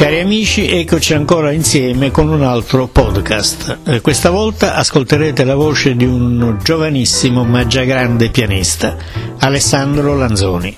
[0.00, 3.80] Cari amici, eccoci ancora insieme con un altro podcast.
[3.84, 8.96] Eh, questa volta ascolterete la voce di un giovanissimo ma già grande pianista,
[9.40, 10.74] Alessandro Lanzoni.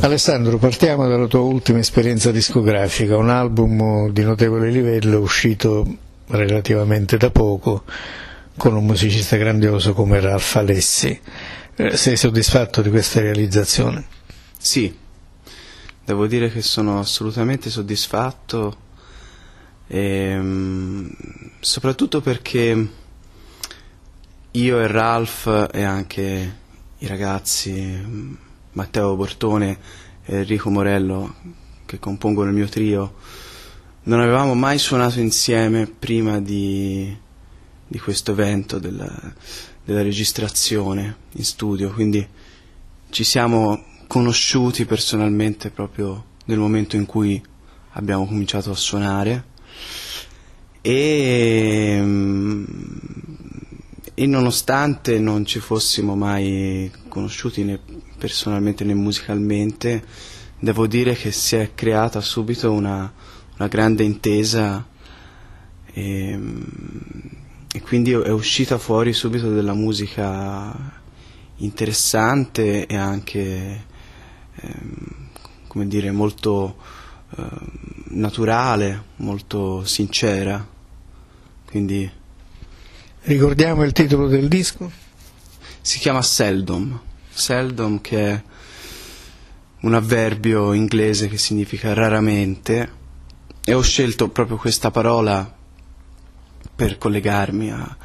[0.00, 5.86] Alessandro, partiamo dalla tua ultima esperienza discografica, un album di notevole livello uscito
[6.26, 7.84] relativamente da poco
[8.54, 11.18] con un musicista grandioso come Ralph Alessi.
[11.74, 14.04] Eh, sei soddisfatto di questa realizzazione?
[14.58, 14.94] Sì,
[16.04, 18.76] devo dire che sono assolutamente soddisfatto,
[19.86, 21.10] ehm,
[21.60, 22.88] soprattutto perché
[24.50, 26.56] io e Ralph e anche
[26.98, 28.36] i ragazzi
[28.72, 29.78] Matteo Bortone
[30.24, 31.34] e Enrico Morello
[31.86, 33.14] che compongono il mio trio
[34.04, 37.16] non avevamo mai suonato insieme prima di,
[37.86, 39.10] di questo evento della,
[39.82, 42.26] della registrazione in studio, quindi
[43.08, 47.42] ci siamo conosciuti personalmente proprio nel momento in cui
[47.92, 49.44] abbiamo cominciato a suonare.
[50.80, 52.02] E,
[54.14, 57.80] e nonostante non ci fossimo mai conosciuti né
[58.18, 60.04] personalmente né musicalmente,
[60.58, 63.12] devo dire che si è creata subito una,
[63.56, 64.86] una grande intesa
[65.92, 66.38] e,
[67.72, 71.02] e quindi è uscita fuori subito della musica
[71.56, 73.93] interessante e anche Ehm,
[75.66, 76.76] come dire, molto
[77.36, 77.42] eh,
[78.08, 80.66] naturale, molto sincera.
[81.66, 82.22] Quindi
[83.26, 84.90] Ricordiamo il titolo del disco?
[85.80, 87.00] Si chiama Seldom.
[87.30, 88.42] Seldom che è
[89.80, 92.92] un avverbio inglese che significa raramente
[93.64, 95.56] e ho scelto proprio questa parola
[96.76, 97.96] per collegarmi a,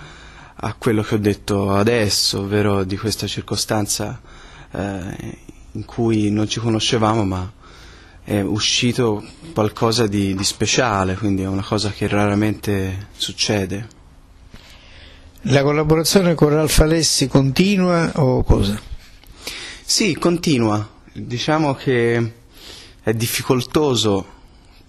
[0.55, 4.21] a quello che ho detto adesso, ovvero di questa circostanza
[4.71, 5.37] eh,
[5.79, 7.51] in cui non ci conoscevamo ma
[8.21, 13.87] è uscito qualcosa di, di speciale, quindi è una cosa che raramente succede.
[15.43, 18.79] La collaborazione con Ralph Alessi continua o cosa?
[19.81, 20.87] Sì, continua.
[21.11, 22.33] Diciamo che
[23.01, 24.25] è difficoltoso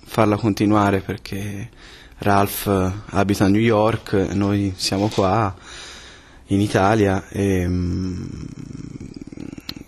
[0.05, 1.71] farla continuare perché
[2.19, 2.67] Ralph
[3.11, 5.55] abita a New York, noi siamo qua
[6.47, 8.23] in Italia e mm,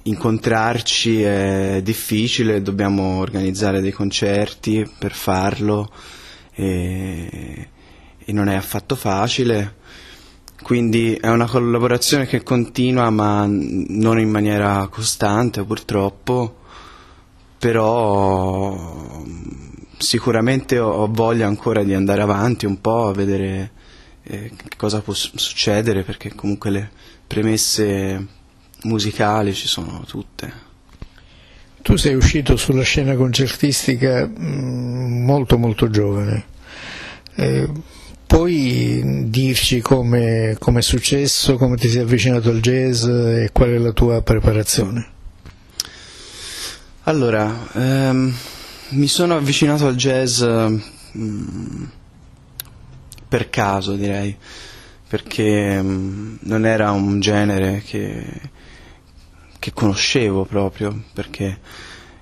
[0.04, 5.90] incontrarci è difficile, dobbiamo organizzare dei concerti per farlo
[6.54, 7.68] e,
[8.18, 9.80] e, non è affatto facile.
[10.62, 16.58] Quindi è una collaborazione che continua ma non in maniera costante purtroppo,
[17.58, 19.22] però
[19.98, 23.72] sicuramente ho voglia ancora di andare avanti un po' a vedere
[24.24, 26.90] eh, cosa può succedere perché comunque le
[27.26, 28.40] premesse
[28.82, 30.70] musicali ci sono tutte.
[31.82, 36.44] Tu sei uscito sulla scena concertistica mm, molto molto giovane.
[37.34, 37.68] Eh,
[38.26, 43.92] puoi dirci come è successo, come ti sei avvicinato al jazz e qual è la
[43.92, 45.08] tua preparazione?
[47.04, 48.32] Allora, ehm,
[48.90, 51.84] mi sono avvicinato al jazz mm,
[53.32, 54.36] per caso direi,
[55.12, 58.24] perché mm, non era un genere che
[59.58, 61.60] che conoscevo proprio, perché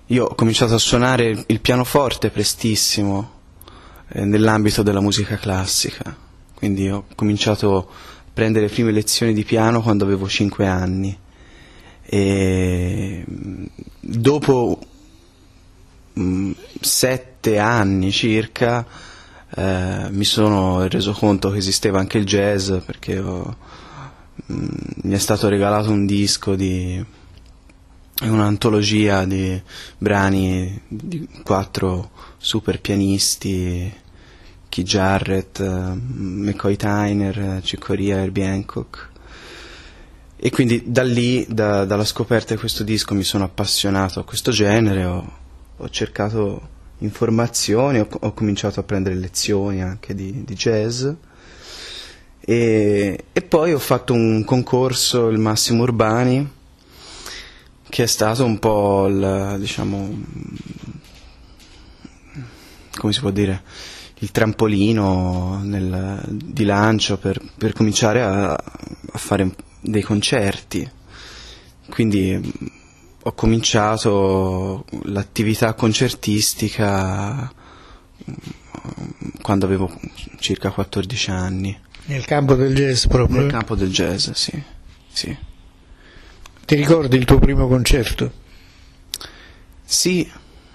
[0.06, 3.30] io ho cominciato a suonare il pianoforte prestissimo
[4.08, 6.14] eh, nell'ambito della musica classica,
[6.52, 7.86] quindi ho cominciato a
[8.34, 11.16] prendere le prime lezioni di piano quando avevo 5 anni.
[12.02, 13.64] E mm,
[14.00, 14.78] dopo
[16.12, 16.50] mh, mm,
[16.80, 18.84] sette anni circa
[19.56, 23.56] eh, mi sono reso conto che esisteva anche il jazz perché ho,
[24.46, 24.68] mh, mm,
[25.02, 27.04] mi è stato regalato un disco di
[28.22, 29.60] un'antologia di
[29.98, 33.92] brani di quattro super pianisti,
[34.68, 39.08] Keith Jarrett, McCoy Tyner, Ciccoria, Herbie Hancock.
[40.36, 44.50] E quindi da lì, da, dalla scoperta di questo disco, mi sono appassionato a questo
[44.50, 45.32] genere, ho,
[45.76, 51.06] ho cercato informazioni, ho, ho, cominciato a prendere lezioni anche di, di jazz.
[52.40, 56.48] E, e, poi ho fatto un concorso, il Massimo Urbani,
[57.88, 60.22] che è stato un po' il, diciamo,
[62.96, 63.62] come si può dire,
[64.22, 70.88] il trampolino nel, di lancio per, per cominciare a, a, fare dei concerti.
[71.88, 72.78] Quindi
[73.22, 77.52] ho cominciato l'attività concertistica
[79.42, 79.90] quando avevo
[80.38, 81.78] circa 14 anni.
[82.06, 83.40] Nel campo del jazz proprio?
[83.40, 84.62] Nel campo del jazz, sì.
[85.12, 85.36] sì.
[86.64, 88.32] Ti ricordi il tuo primo concerto?
[89.84, 90.28] Sì,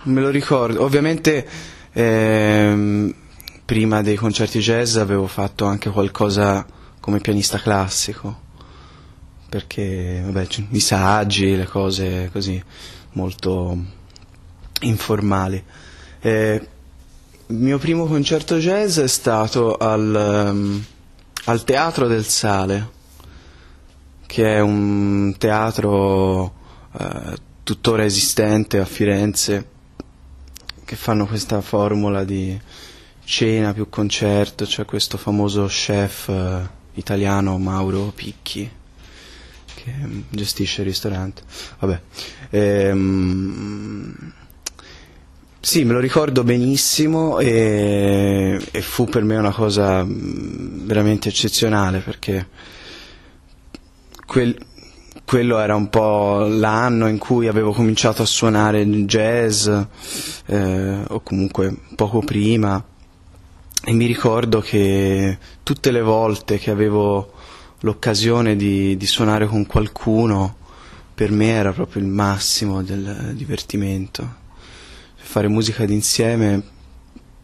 [0.05, 1.47] Me lo ricordo, ovviamente
[1.91, 3.13] ehm,
[3.65, 6.63] prima dei concerti jazz avevo fatto anche qualcosa
[6.99, 8.41] come pianista classico,
[9.55, 12.61] perché vabbè, i saggi, le cose così
[13.13, 13.77] molto
[14.81, 15.63] informali.
[16.19, 16.67] Eh,
[17.47, 20.83] il mio primo concerto jazz è stato al, um,
[21.45, 22.89] al Teatro del Sale,
[24.25, 26.43] che è un teatro
[26.91, 29.69] uh, tuttora esistente a Firenze,
[30.83, 32.59] che fanno questa formula di
[33.23, 38.83] cena più concerto, c'è cioè questo famoso chef uh, italiano Mauro Picchi
[39.85, 39.93] che
[40.29, 41.43] gestisce il ristorante.
[41.79, 42.01] Vabbè.
[42.49, 44.33] Ehm,
[45.59, 51.99] sì, me lo ricordo benissimo e, e, fu per me una cosa mm, veramente eccezionale
[51.99, 52.47] perché
[54.27, 54.55] quel,
[55.25, 59.67] quello era un po' l'anno in cui avevo cominciato a suonare jazz
[60.45, 62.83] eh, o comunque poco prima
[63.83, 67.33] e mi ricordo che tutte le volte che avevo
[67.81, 70.57] l'occasione di, di suonare con qualcuno
[71.13, 74.43] per me era proprio il massimo del divertimento
[75.25, 76.61] fare musica d'insieme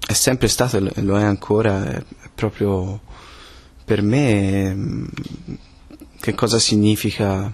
[0.08, 3.02] è sempre stato e lo è ancora, è, proprio
[3.84, 5.08] per me
[6.20, 7.54] che cosa significa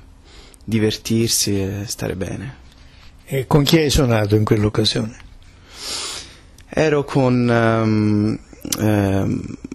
[0.64, 2.66] divertirsi e stare bene.
[3.26, 5.18] E con chi hai suonato in quell'occasione?
[6.70, 8.40] Ero con um,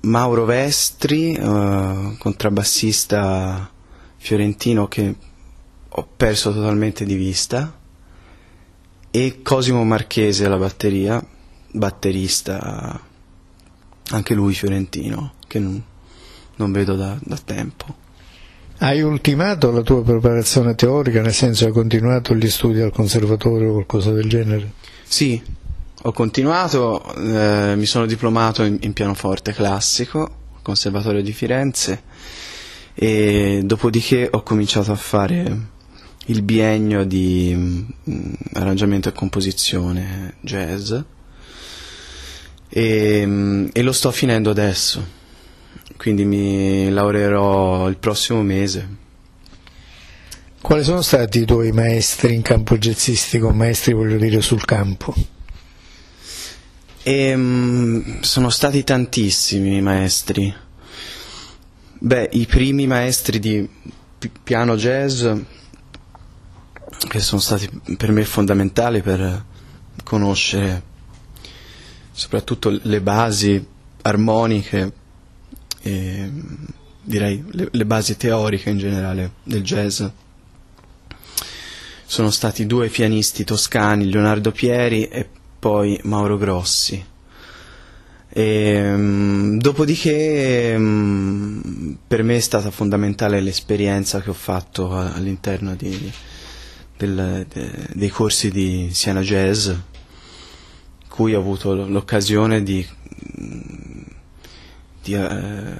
[0.02, 3.70] Mauro Vestri, uh, contrabbassista
[4.16, 5.14] fiorentino che
[5.88, 7.80] ho perso totalmente di vista
[9.10, 11.22] e Cosimo Marchese alla batteria,
[11.72, 13.00] batterista
[14.10, 15.82] anche lui fiorentino, che non,
[16.56, 18.00] non vedo da, da, tempo.
[18.78, 23.72] Hai ultimato la tua preparazione teorica, nel senso hai continuato gli studi al conservatorio o
[23.72, 24.72] qualcosa del genere?
[25.04, 25.40] Sì,
[26.04, 32.02] ho continuato, eh, mi sono diplomato in, in pianoforte classico Conservatorio di Firenze
[32.94, 35.70] e dopodiché ho cominciato a fare
[36.26, 40.92] il biennio di mh, mm, arrangiamento e composizione jazz
[42.68, 45.06] e, mh, mm, e, lo sto finendo adesso,
[45.96, 49.00] quindi mi laureerò il prossimo mese.
[50.60, 55.14] Quali sono stati i tuoi maestri in campo jazzistico, maestri voglio dire sul campo?
[57.02, 60.54] E, mh, mm, sono stati tantissimi i maestri.
[61.98, 63.68] Beh, i primi maestri di
[64.42, 65.26] piano jazz
[67.08, 69.44] che sono stati per me fondamentali per
[70.04, 70.90] conoscere
[72.12, 73.64] soprattutto le basi
[74.02, 74.92] armoniche
[75.80, 76.30] e
[77.02, 80.04] direi le, le basi teoriche in generale del jazz.
[82.04, 85.28] Sono stati due pianisti toscani, Leonardo Pieri e
[85.62, 87.06] poi Mauro Grossi.
[88.28, 96.12] E, um, dopodiché um, per me è stata fondamentale l'esperienza che ho fatto all'interno di,
[96.96, 99.70] del, de, dei corsi di Siena Jazz,
[101.08, 102.84] cui ho avuto l'occasione di,
[105.00, 105.76] di, uh,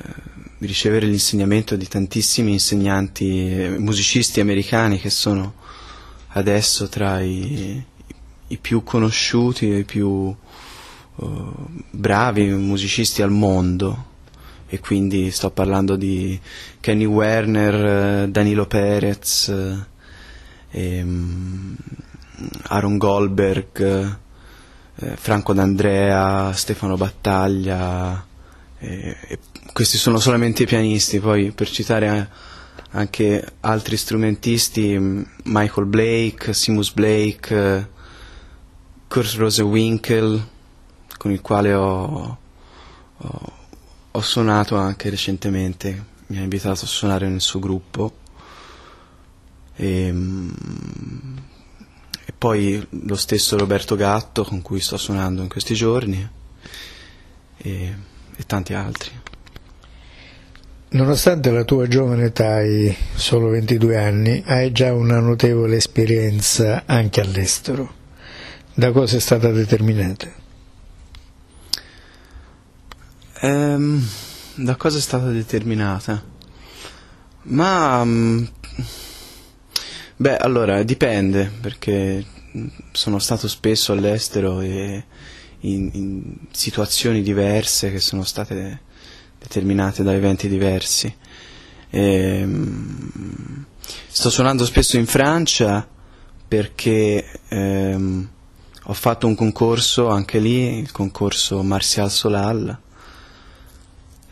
[0.59, 5.55] di ricevere l'insegnamento di tantissimi insegnanti, eh, musicisti americani che sono
[6.35, 7.85] adesso tra i,
[8.53, 11.55] i più conosciuti e i più uh,
[11.91, 14.11] bravi musicisti al mondo.
[14.69, 16.41] E quindi sto parlando di
[16.81, 19.53] Kenny Werner, Danilo Perez,
[20.71, 21.77] ehm,
[22.69, 24.17] Aaron Goldberg,
[24.97, 28.25] eh, Franco D'Andrea, Stefano Battaglia,
[28.79, 29.39] eh, e
[29.73, 32.29] questi sono solamente i pianisti, poi per citare
[32.93, 34.99] anche altri strumentisti,
[35.45, 37.87] Michael Blake, Simus Blake, eh,
[39.13, 40.49] Kurt Rosewinkel,
[41.19, 42.39] con il quale ho,
[43.19, 43.53] ho,
[44.11, 48.15] ho suonato anche recentemente, mi ha invitato a suonare nel suo gruppo.
[49.77, 50.55] E, ehm,
[52.25, 56.27] e poi lo stesso Roberto Gatto con cui sto suonando in questi giorni
[57.59, 57.95] e,
[58.35, 59.11] e tanti altri.
[60.89, 67.21] Nonostante la tua giovane età, hai solo 22 anni, hai già una notevole esperienza anche
[67.21, 68.01] all'estero.
[68.75, 70.33] Da cosa è stata determinata?
[73.43, 74.03] Um,
[74.55, 76.23] da cosa è stata determinata?
[77.43, 78.49] Ma um,
[80.23, 82.25] Beh, allora dipende, perché
[82.93, 85.05] sono stato spesso all'estero e
[85.61, 88.81] in, in situazioni diverse che sono state
[89.41, 91.13] determinate da eventi diversi.
[91.91, 93.65] E, um,
[94.07, 95.87] sto suonando spesso in Francia
[96.47, 98.29] perché um,
[98.85, 102.77] ho fatto un concorso anche lì, il concorso Martial Solal,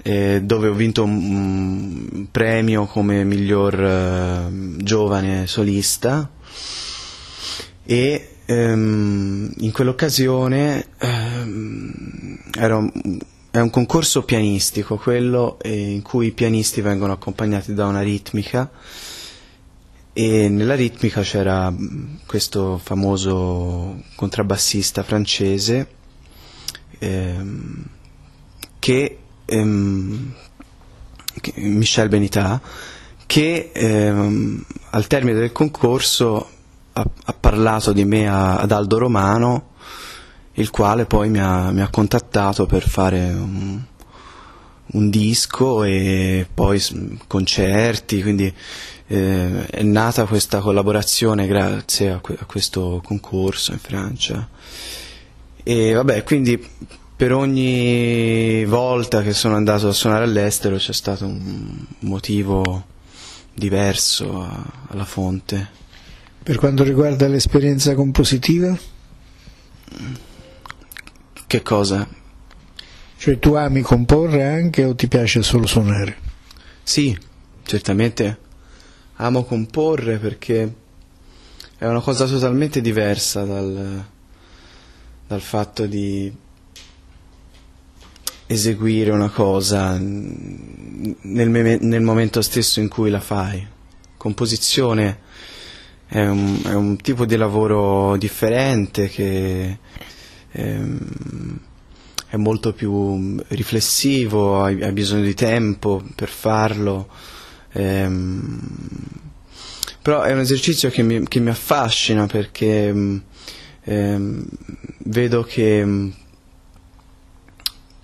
[0.03, 6.31] eh, dove ho vinto un, premio come miglior eh, giovane solista.
[7.85, 13.19] E ehm, in quell'occasione ehm, un,
[13.51, 18.71] è un concorso pianistico quello in cui i pianisti vengono accompagnati da una ritmica
[20.21, 21.73] e nella ritmica c'era
[22.27, 25.89] questo famoso contrabbassista francese
[26.99, 27.85] ehm,
[28.79, 30.35] che, ehm,
[31.41, 32.61] che, Michel Benità
[33.25, 36.51] che ehm, al termine del concorso
[36.93, 39.69] ha, ha parlato di me a, ad Aldo Romano
[40.55, 43.83] il quale poi mi ha, mi ha contattato per fare un,
[44.93, 46.83] un, disco e poi
[47.27, 48.53] concerti, quindi
[49.07, 54.49] eh, è nata questa collaborazione grazie a, que- a, questo concorso in Francia.
[55.63, 56.65] E vabbè, quindi
[57.17, 62.87] per ogni volta che sono andato a suonare all'estero c'è stato un motivo
[63.53, 65.79] diverso a, alla fonte.
[66.43, 68.77] Per quanto riguarda l'esperienza compositiva?
[71.47, 72.09] Che cosa?
[73.21, 76.17] Cioè tu ami comporre anche o ti piace solo suonare?
[76.83, 77.15] Sì,
[77.65, 78.39] certamente
[79.17, 80.75] amo comporre perché
[81.77, 84.07] è una cosa totalmente diversa dal,
[85.27, 86.35] dal fatto di
[88.47, 93.67] eseguire una cosa nel, nel, momento stesso in cui la fai.
[94.17, 95.19] Composizione
[96.07, 99.79] è un, è un tipo di lavoro differente che
[100.53, 101.69] ehm,
[102.31, 107.09] è molto più riflessivo, hai, bisogno di tempo per farlo,
[107.73, 108.61] ehm,
[110.01, 112.95] però è un esercizio che mi, che mi affascina perché
[113.83, 114.45] ehm,
[114.99, 116.11] vedo che mm,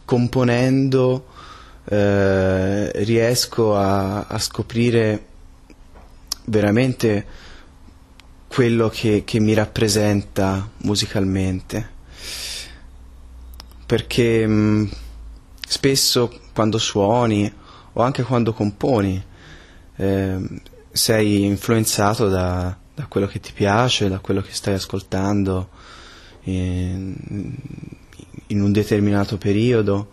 [0.05, 1.27] componendo
[1.85, 5.25] eh, riesco a, a, scoprire
[6.47, 7.27] veramente
[8.49, 11.95] quello che, che mi rappresenta musicalmente
[13.87, 14.87] perché mh, mm,
[15.67, 17.51] spesso quando suoni
[17.93, 19.23] o anche quando componi
[19.97, 20.39] eh,
[20.91, 25.69] sei influenzato da, da, quello che ti piace, da quello che stai ascoltando
[26.45, 27.15] in,
[28.49, 30.13] in un determinato periodo.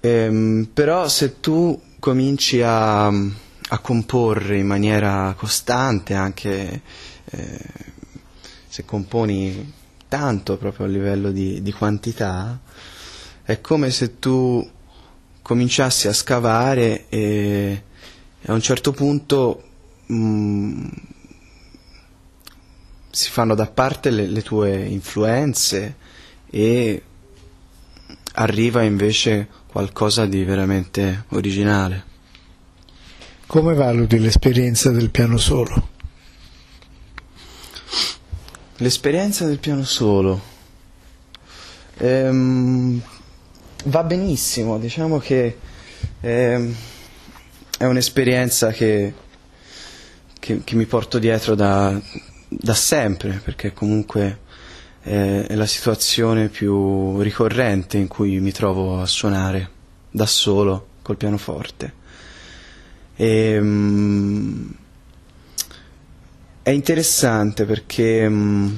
[0.00, 6.82] Eh, però se tu cominci a, a, comporre in maniera costante, anche
[7.24, 7.64] eh,
[8.68, 9.72] se componi
[10.10, 12.58] tanto proprio a livello di, di quantità,
[13.44, 14.68] è come se tu
[15.40, 17.82] cominciassi a scavare e,
[18.46, 19.62] a un certo punto
[20.06, 20.88] mh, mm,
[23.10, 25.94] si fanno da parte le, le, tue influenze
[26.50, 27.02] e
[28.34, 32.04] arriva invece qualcosa di veramente originale.
[33.46, 35.98] Come valuti l'esperienza del piano solo?
[38.82, 40.40] L'esperienza del piano solo
[41.98, 42.98] ehm,
[43.84, 45.58] va benissimo, diciamo che
[46.18, 46.74] ehm,
[47.76, 49.12] è un'esperienza che,
[50.38, 52.00] che, che, mi porto dietro da,
[52.48, 54.38] da sempre, perché comunque
[55.02, 59.70] è, è la situazione più ricorrente in cui mi trovo a suonare
[60.10, 61.92] da solo col pianoforte.
[63.16, 64.74] Ehm,
[66.62, 68.74] è interessante perché mm,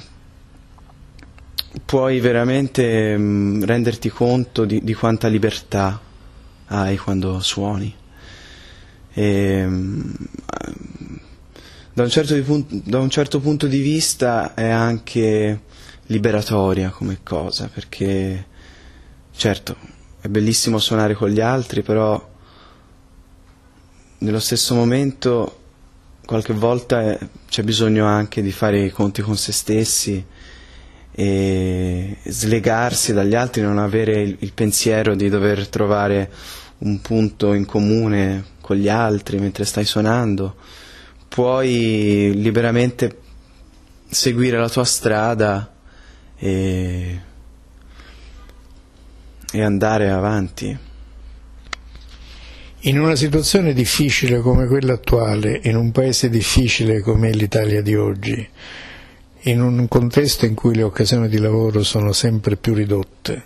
[1.84, 6.00] puoi veramente mm, renderti conto di, di, quanta libertà
[6.66, 7.94] hai quando suoni.
[9.12, 10.14] E, mh,
[11.92, 15.60] da, un certo di, da un certo punto di vista è anche
[16.06, 18.46] liberatoria come cosa, perché
[19.34, 19.76] certo
[20.20, 22.30] è bellissimo suonare con gli altri, però
[24.18, 25.61] nello stesso momento
[26.24, 30.24] qualche volta eh, c'è bisogno anche di fare i conti con se stessi
[31.14, 36.30] e slegarsi dagli altri, non avere il, il pensiero di dover trovare
[36.78, 40.56] un punto in comune con gli altri mentre stai suonando.
[41.28, 43.18] Puoi liberamente
[44.08, 45.72] seguire la tua strada
[46.36, 47.20] e,
[49.52, 50.90] e andare avanti.
[52.84, 58.48] In una situazione difficile come quella attuale, in un paese difficile come l'Italia di oggi,
[59.42, 63.44] in un contesto in cui le occasioni di lavoro sono sempre più ridotte,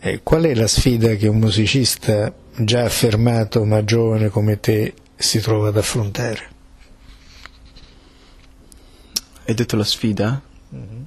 [0.00, 5.40] eh, qual è la sfida che un musicista già affermato ma giovane come te si
[5.40, 6.48] trova ad affrontare?
[9.46, 10.42] Hai detto la sfida?
[10.74, 11.02] Mm-hmm.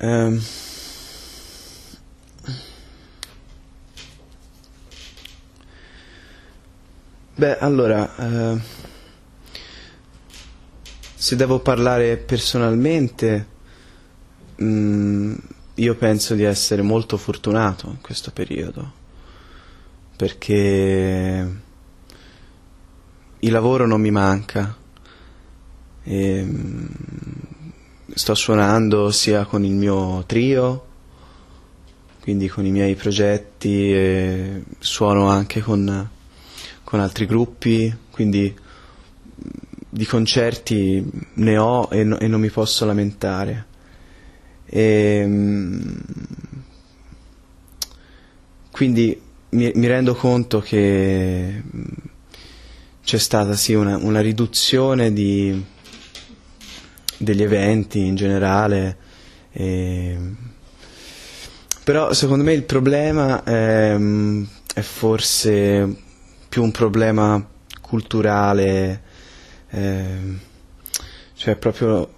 [0.00, 0.42] Um,
[7.42, 8.60] beh, allora, uh,
[11.12, 13.46] se devo parlare personalmente,
[14.58, 15.36] um,
[15.74, 18.92] io penso di essere molto fortunato in questo periodo,
[20.14, 21.60] perché
[23.40, 24.76] il lavoro non mi manca.
[26.04, 26.88] E, um,
[28.14, 30.86] sto suonando sia con il mio trio,
[32.20, 36.08] quindi con i miei progetti, e suono anche con,
[36.84, 38.54] con altri gruppi, quindi
[39.88, 43.66] di concerti ne ho e, no, e non mi posso lamentare.
[44.64, 45.28] E,
[48.70, 49.20] quindi
[49.50, 51.62] mi, mi, rendo conto che
[53.04, 55.62] c'è stata sì una, una riduzione di,
[57.18, 58.96] degli eventi in generale.
[59.52, 60.18] E...
[61.84, 63.98] Però secondo me il problema è,
[64.74, 66.01] è, forse
[66.52, 67.42] più un problema
[67.80, 69.02] culturale,
[69.70, 70.38] eh,
[71.32, 72.12] cioè proprio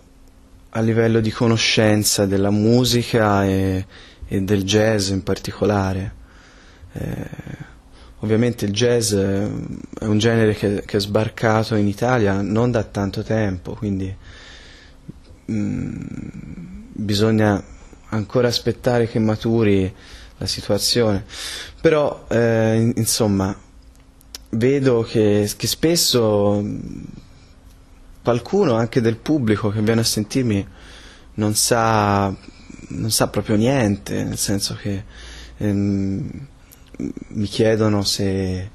[0.71, 3.87] a livello di conoscenza della musica e,
[4.27, 6.15] e del jazz in particolare.
[6.95, 7.31] Eh,
[8.19, 13.23] ovviamente il jazz è un genere che, che, è sbarcato in Italia non da tanto
[13.23, 14.13] tempo, quindi
[15.51, 15.93] Mm,
[16.93, 17.63] bisogna
[18.09, 19.93] ancora aspettare che maturi
[20.39, 21.25] la situazione.
[21.81, 23.55] Però, eh, insomma,
[24.57, 26.65] vedo che, che, spesso
[28.23, 30.67] qualcuno, anche del pubblico che viene a sentirmi,
[31.35, 32.35] non sa,
[32.89, 35.05] non sa proprio niente, nel senso che
[35.59, 36.47] ehm,
[37.29, 38.71] mi chiedono se,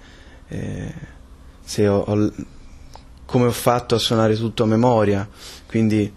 [0.47, 0.93] eh,
[1.63, 2.31] se ho, ho,
[3.25, 5.27] come ho fatto a suonare tutto a memoria,
[5.65, 6.11] quindi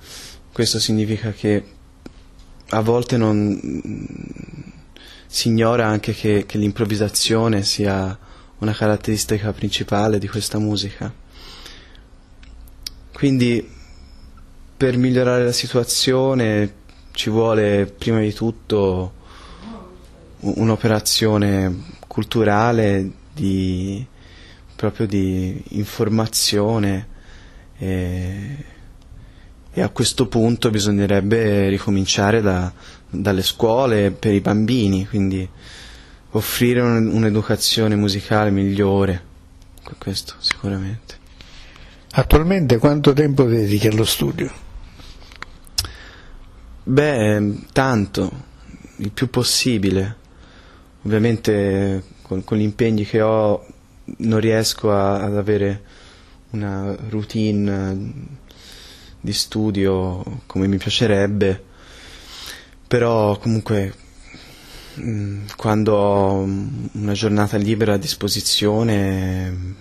[0.53, 1.65] questo significa che
[2.71, 3.61] a volte non,
[5.27, 8.19] si ignora anche che, che l'improvvisazione sia
[8.63, 11.13] una caratteristica principale di questa musica.
[13.13, 13.69] Quindi
[14.77, 16.75] per migliorare la situazione
[17.11, 19.15] ci vuole prima di tutto
[20.39, 24.05] un'operazione culturale di,
[24.77, 27.09] proprio di informazione
[27.79, 28.65] e,
[29.73, 32.73] e a questo punto bisognerebbe ricominciare da,
[33.11, 35.49] dalle scuole per i bambini, quindi
[36.33, 39.23] offrire un, un'educazione musicale migliore,
[39.99, 41.21] questo sicuramente.
[42.13, 44.51] Attualmente quanto tempo dedichi allo studio?
[46.85, 48.31] Beh, tanto,
[48.97, 50.17] il più possibile.
[51.05, 53.67] Ovviamente con, con gli impegni che ho
[54.19, 55.83] non riesco a, ad avere
[56.51, 58.13] una routine
[59.21, 61.63] di studio come mi piacerebbe,
[62.87, 63.95] però comunque
[65.57, 69.75] quando ho una giornata libera a disposizione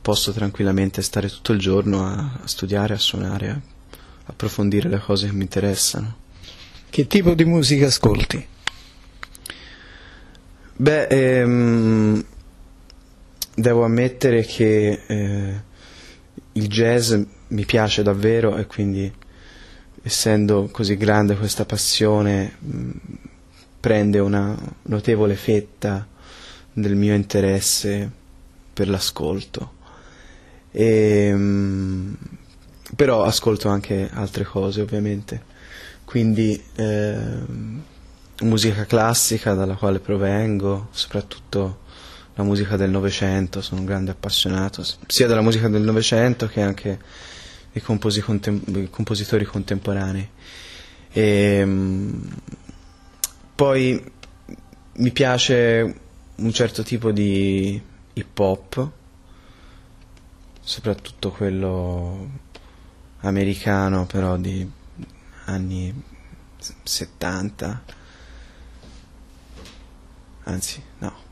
[0.00, 3.60] posso tranquillamente stare tutto il giorno a, a studiare, a suonare, a
[4.24, 6.16] approfondire le cose che mi interessano.
[6.88, 8.46] Che tipo di musica ascolti?
[10.76, 12.24] Beh, ehm,
[13.54, 15.62] devo ammettere che eh,
[16.52, 17.14] il jazz
[17.48, 19.12] mi piace davvero e quindi
[20.08, 22.56] essendo così grande questa passione
[23.78, 26.06] prende una notevole fetta
[26.72, 28.10] del mio interesse
[28.72, 29.74] per l'ascolto.
[30.70, 31.34] E,
[32.96, 35.42] però ascolto anche altre cose ovviamente,
[36.04, 37.18] quindi eh,
[38.40, 41.80] musica classica dalla quale provengo, soprattutto
[42.34, 46.98] la musica del Novecento, sono un grande appassionato sia della musica del Novecento che anche
[47.72, 50.28] dei, contem- compositori contemporanei.
[51.10, 52.28] E, um,
[53.54, 54.12] poi
[54.94, 56.00] mi piace
[56.36, 57.80] un certo tipo di
[58.12, 58.90] hip hop,
[60.60, 62.28] soprattutto quello
[63.20, 64.68] americano, però di
[65.46, 66.02] anni
[66.82, 67.82] 70,
[70.44, 71.27] anzi no,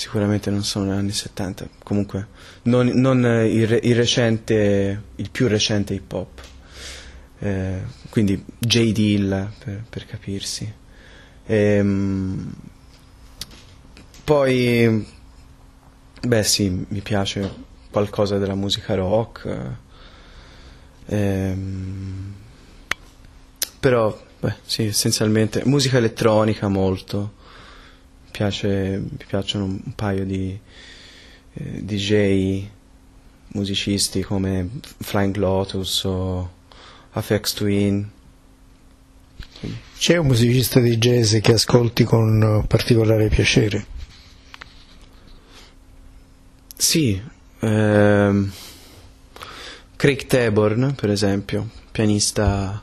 [0.00, 2.28] sicuramente non sono anni 70, comunque
[2.62, 6.40] non, non il, il, recente, il più recente hip hop,
[7.40, 8.92] eh, quindi J.
[8.92, 10.72] Dill per, per capirsi.
[11.44, 12.50] Ehm,
[14.24, 15.06] poi,
[16.22, 17.52] beh sì, mi piace
[17.90, 19.66] qualcosa della musica rock,
[21.04, 22.34] ehm,
[23.78, 27.36] però, beh sì, essenzialmente musica elettronica molto
[28.40, 28.68] piace,
[29.06, 30.58] mi piacciono un paio di
[31.52, 32.64] eh, DJ
[33.48, 34.66] musicisti come
[34.98, 36.50] Flying Lotus o
[37.10, 38.08] Afex Twin,
[39.98, 43.84] C'è un musicista di jazz che ascolti con particolare piacere?
[46.74, 47.20] Sì,
[47.60, 48.50] ehm,
[49.96, 52.82] Craig Taborn per esempio, pianista,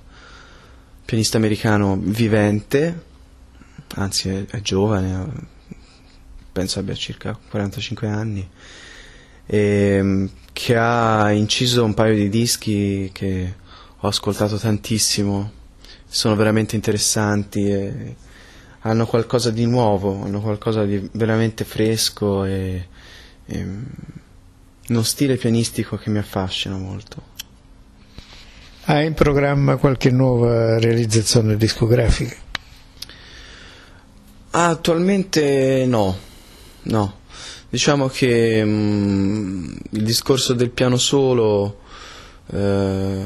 [1.03, 3.05] pianista americano vivente,
[3.97, 5.27] anzi è, è giovane,
[6.51, 8.49] penso abbia circa 45 anni,
[9.45, 13.53] e, ehm, che ha inciso un paio di dischi che
[13.97, 15.51] ho ascoltato tantissimo,
[16.07, 18.15] sono veramente interessanti e
[18.81, 22.87] hanno qualcosa di nuovo, hanno qualcosa di veramente fresco e,
[23.45, 23.67] e
[24.89, 27.35] uno stile pianistico che mi affascina molto.
[28.85, 32.46] Hai in programma qualche nuova realizzazione discografica?
[34.59, 36.17] Attualmente no,
[36.83, 37.19] no.
[37.69, 41.81] Diciamo che mm, il discorso del piano solo
[42.51, 43.25] eh,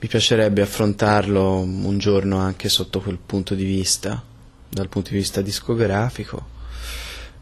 [0.00, 4.22] mi piacerebbe affrontarlo un giorno anche sotto quel punto di vista,
[4.68, 6.56] dal punto di vista discografico